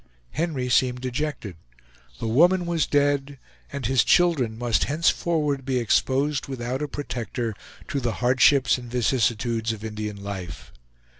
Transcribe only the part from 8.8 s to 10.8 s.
vicissitudes of Indian life.